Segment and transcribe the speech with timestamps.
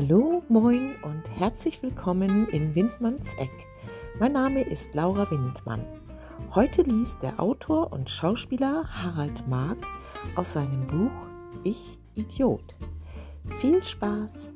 [0.00, 3.50] Hallo, moin und herzlich willkommen in Windmanns Eck.
[4.20, 5.84] Mein Name ist Laura Windmann.
[6.54, 9.84] Heute liest der Autor und Schauspieler Harald Mark
[10.36, 11.10] aus seinem Buch
[11.64, 12.76] Ich Idiot.
[13.60, 14.52] Viel Spaß!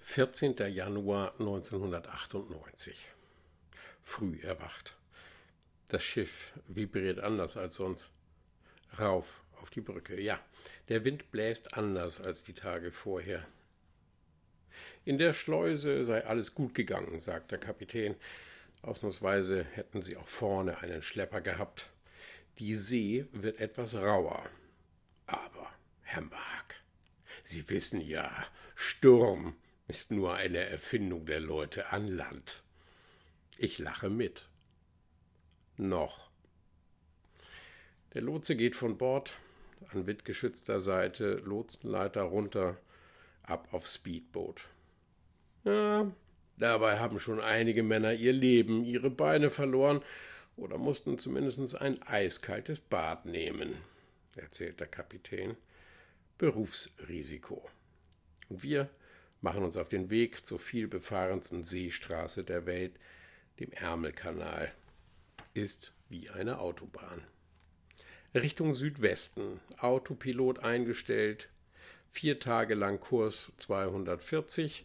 [0.00, 3.06] Vierzehnter Januar 1998.
[4.00, 4.96] Früh erwacht.
[5.90, 8.14] Das Schiff vibriert anders als sonst.
[8.98, 10.20] Rauf auf die Brücke.
[10.20, 10.40] Ja,
[10.88, 13.46] der Wind bläst anders als die Tage vorher.
[15.04, 18.14] In der Schleuse sei alles gut gegangen, sagt der Kapitän.
[18.82, 21.90] Ausnahmsweise hätten sie auch vorne einen Schlepper gehabt.
[22.58, 24.48] Die See wird etwas rauer.
[25.26, 25.72] Aber,
[26.02, 26.76] Herr Mark,
[27.42, 28.30] Sie wissen ja,
[28.74, 29.56] Sturm
[29.86, 32.62] ist nur eine Erfindung der Leute an Land.
[33.56, 34.46] Ich lache mit.
[35.78, 36.28] Noch.
[38.12, 39.34] Der Lotse geht von Bord,
[39.92, 42.76] an windgeschützter Seite, Lotsenleiter runter,
[43.42, 44.64] ab aufs Speedboot.
[45.64, 46.10] Ja,
[46.56, 50.02] dabei haben schon einige Männer ihr Leben, ihre Beine verloren
[50.56, 53.76] oder mussten zumindest ein eiskaltes Bad nehmen,
[54.36, 55.56] erzählt der Kapitän.
[56.36, 57.68] Berufsrisiko.
[58.48, 58.88] Und wir
[59.40, 62.94] machen uns auf den Weg zur vielbefahrensten Seestraße der Welt,
[63.60, 64.72] dem Ärmelkanal.
[65.54, 67.22] Ist wie eine Autobahn.
[68.34, 71.48] Richtung Südwesten, Autopilot eingestellt,
[72.10, 74.84] vier Tage lang Kurs 240,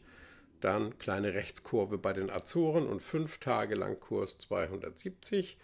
[0.61, 5.58] dann kleine Rechtskurve bei den Azoren und fünf Tage lang Kurs 270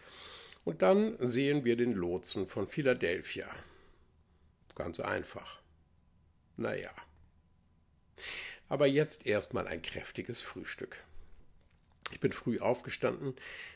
[0.66, 3.48] und dann sehen wir den Lotsen von Philadelphia.
[4.76, 5.62] Ganz einfach.
[6.58, 6.92] Naja.
[8.68, 11.02] Aber jetzt erstmal ein kräftiges Frühstück.
[12.12, 13.36] Ich bin früh aufgestanden,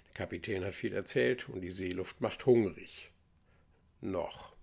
[0.09, 3.12] der Kapitän hat viel erzählt und die Seeluft macht hungrig
[4.03, 4.53] noch.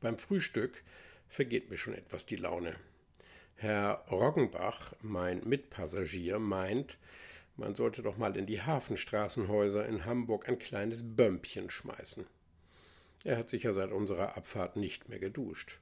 [0.00, 0.82] Beim Frühstück
[1.28, 2.76] vergeht mir schon etwas die Laune.
[3.56, 6.98] Herr Roggenbach, mein Mitpassagier, meint,
[7.56, 12.26] man sollte doch mal in die Hafenstraßenhäuser in Hamburg ein kleines Bömpchen schmeißen.
[13.24, 15.78] Er hat sicher seit unserer Abfahrt nicht mehr geduscht.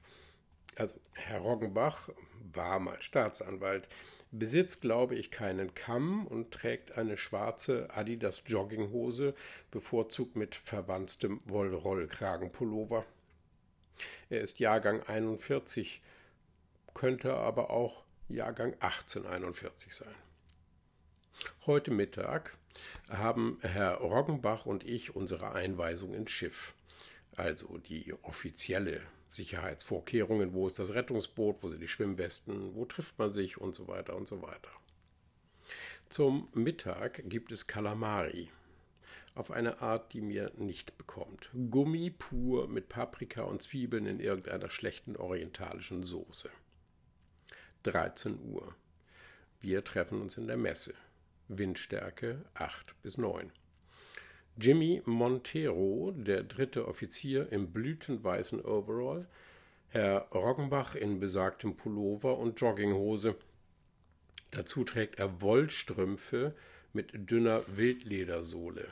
[0.75, 2.09] Also, Herr Roggenbach
[2.53, 3.87] war mal Staatsanwalt,
[4.31, 9.33] besitzt, glaube ich, keinen Kamm und trägt eine schwarze Adidas Jogginghose,
[9.71, 13.05] bevorzugt mit verwandstem Wollrollkragenpullover.
[14.29, 16.01] Er ist Jahrgang 41,
[16.93, 20.15] könnte aber auch Jahrgang 1841 sein.
[21.65, 22.57] Heute Mittag
[23.09, 26.73] haben Herr Roggenbach und ich unsere Einweisung ins Schiff,
[27.35, 33.31] also die offizielle Sicherheitsvorkehrungen, wo ist das Rettungsboot, wo sind die Schwimmwesten, wo trifft man
[33.31, 34.69] sich und so weiter und so weiter.
[36.09, 38.49] Zum Mittag gibt es Kalamari.
[39.33, 41.49] Auf eine Art, die mir nicht bekommt.
[41.69, 46.49] Gummi pur mit Paprika und Zwiebeln in irgendeiner schlechten orientalischen Soße.
[47.83, 48.73] 13 Uhr.
[49.59, 50.93] Wir treffen uns in der Messe.
[51.47, 53.51] Windstärke 8 bis 9.
[54.57, 59.27] Jimmy Montero, der dritte Offizier im blütenweißen Overall,
[59.89, 63.35] Herr Roggenbach in besagtem Pullover und Jogginghose.
[64.51, 66.55] Dazu trägt er Wollstrümpfe
[66.93, 68.87] mit dünner Wildledersohle.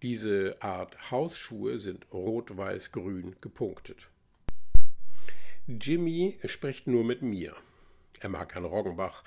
[0.00, 4.08] Diese Art Hausschuhe sind rot-weiß-grün gepunktet.
[5.66, 7.56] Jimmy spricht nur mit mir.
[8.20, 9.24] Er mag Herrn Roggenbach,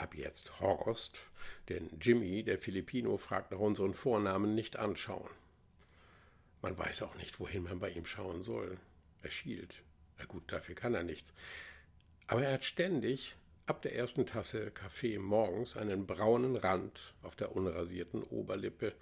[0.00, 1.18] ab jetzt Horst,
[1.68, 5.30] denn Jimmy, der Filipino, fragt nach unseren Vornamen nicht anschauen.
[6.62, 8.78] Man weiß auch nicht, wohin man bei ihm schauen soll.
[9.22, 9.82] Er schielt.
[10.18, 11.32] Na gut, dafür kann er nichts.
[12.26, 17.54] Aber er hat ständig, ab der ersten Tasse Kaffee morgens, einen braunen Rand auf der
[17.54, 18.94] unrasierten Oberlippe.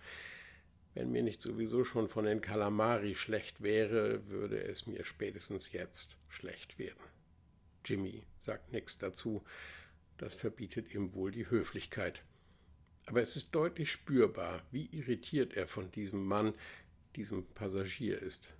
[0.94, 6.16] Wenn mir nicht sowieso schon von den Kalamari schlecht wäre, würde es mir spätestens jetzt
[6.28, 7.02] schlecht werden.
[7.84, 9.44] Jimmy sagt nichts dazu,
[10.18, 12.22] das verbietet ihm wohl die Höflichkeit.
[13.06, 16.54] Aber es ist deutlich spürbar, wie irritiert er von diesem Mann,
[17.14, 18.52] diesem Passagier ist.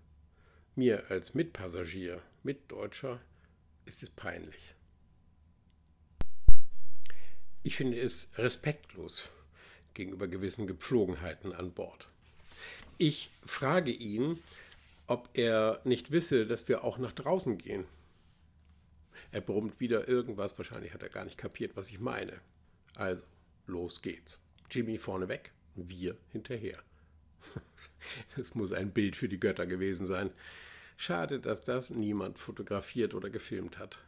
[0.76, 3.20] Mir als Mitpassagier, Mitdeutscher,
[3.86, 4.74] ist es peinlich.
[7.62, 9.28] Ich finde es respektlos
[9.94, 12.06] gegenüber gewissen Gepflogenheiten an Bord.
[12.98, 14.40] Ich frage ihn,
[15.06, 17.84] ob er nicht wisse, dass wir auch nach draußen gehen.
[19.36, 22.40] Er brummt wieder irgendwas, wahrscheinlich hat er gar nicht kapiert, was ich meine.
[22.94, 23.26] Also,
[23.66, 24.42] los geht's.
[24.70, 26.82] Jimmy vorneweg, wir hinterher.
[28.34, 30.30] Das muss ein Bild für die Götter gewesen sein.
[30.96, 33.98] Schade, dass das niemand fotografiert oder gefilmt hat.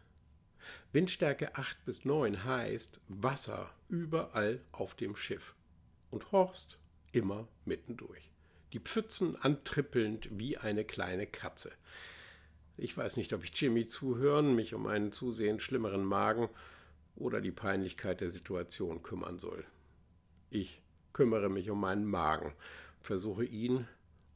[0.92, 5.54] Windstärke 8 bis 9 heißt Wasser überall auf dem Schiff.
[6.10, 6.78] Und Horst
[7.12, 8.30] immer mittendurch.
[8.72, 11.70] Die Pfützen antrippelnd wie eine kleine Katze.
[12.80, 16.48] Ich weiß nicht, ob ich Jimmy zuhören, mich um einen zusehends schlimmeren Magen
[17.16, 19.66] oder die Peinlichkeit der Situation kümmern soll.
[20.48, 20.80] Ich
[21.12, 22.54] kümmere mich um meinen Magen,
[23.00, 23.88] versuche ihn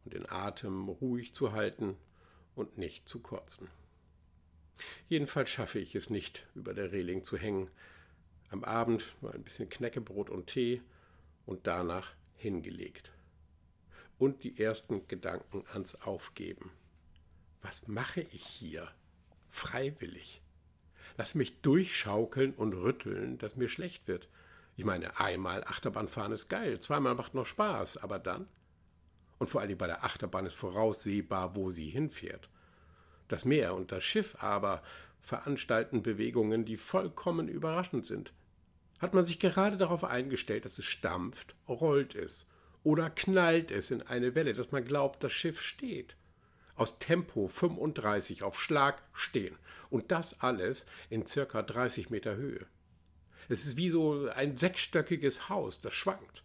[0.05, 1.97] und den Atem ruhig zu halten
[2.56, 3.69] und nicht zu kotzen.
[5.09, 7.71] Jedenfalls schaffe ich es nicht, über der Reling zu hängen.
[8.50, 10.83] Am Abend nur ein bisschen Knäckebrot und Tee
[11.47, 13.12] und danach hingelegt.
[14.19, 16.73] Und die ersten Gedanken ans Aufgeben.
[17.62, 18.88] Was mache ich hier?
[19.49, 20.43] Freiwillig.
[21.17, 24.29] Lass mich durchschaukeln und rütteln, dass mir schlecht wird.
[24.76, 28.49] Ich meine, einmal Achterbahnfahren ist geil, zweimal macht noch Spaß, aber dann?
[29.38, 32.49] Und vor allem bei der Achterbahn ist voraussehbar, wo sie hinfährt.
[33.29, 34.82] Das Meer und das Schiff aber
[35.20, 38.32] veranstalten Bewegungen, die vollkommen überraschend sind.
[38.99, 42.47] Hat man sich gerade darauf eingestellt, dass es stampft, rollt es
[42.85, 46.17] oder knallt es in eine Welle, dass man glaubt, das Schiff steht.
[46.82, 49.56] Aus Tempo 35 auf Schlag stehen.
[49.88, 52.67] Und das alles in circa 30 Meter Höhe.
[53.49, 56.43] Es ist wie so ein sechsstöckiges Haus, das schwankt.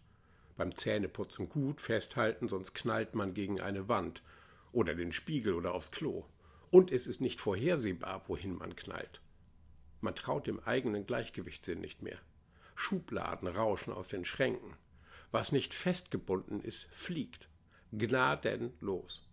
[0.56, 4.22] Beim Zähneputzen gut festhalten, sonst knallt man gegen eine Wand
[4.70, 6.24] oder den Spiegel oder aufs Klo.
[6.70, 9.20] Und es ist nicht vorhersehbar, wohin man knallt.
[10.00, 12.20] Man traut dem eigenen Gleichgewichtssinn nicht mehr.
[12.76, 14.76] Schubladen rauschen aus den Schränken.
[15.32, 17.48] Was nicht festgebunden ist, fliegt.
[17.90, 19.27] Gnadenlos.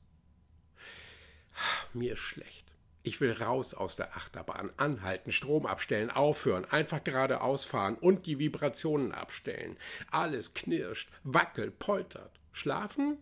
[1.96, 2.74] Mir ist schlecht.
[3.04, 8.38] Ich will raus aus der Achterbahn, anhalten, Strom abstellen, aufhören, einfach geradeaus fahren und die
[8.38, 9.78] Vibrationen abstellen.
[10.12, 12.38] Alles knirscht, wackelt, poltert.
[12.52, 13.18] Schlafen?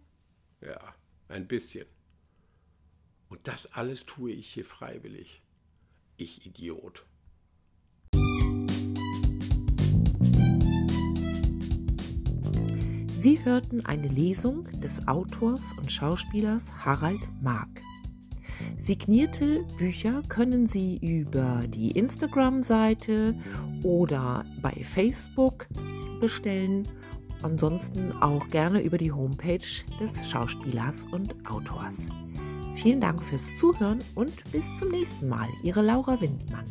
[0.59, 0.95] Ja,
[1.27, 1.85] ein bisschen.
[3.29, 5.43] Und das alles tue ich hier freiwillig.
[6.17, 7.05] Ich Idiot.
[13.19, 17.83] Sie hörten eine Lesung des Autors und Schauspielers Harald Mark.
[18.83, 23.33] Signierte Bücher können Sie über die Instagram-Seite
[23.81, 25.67] oder bei Facebook
[26.19, 26.85] bestellen.
[27.43, 31.95] Ansonsten auch gerne über die Homepage des Schauspielers und Autors.
[32.75, 35.47] Vielen Dank fürs Zuhören und bis zum nächsten Mal.
[35.63, 36.65] Ihre Laura Windmann.